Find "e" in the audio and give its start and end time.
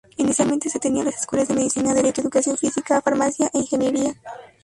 3.53-3.59